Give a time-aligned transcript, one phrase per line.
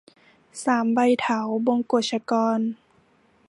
[0.63, 2.59] สามใบเถา- บงกชกร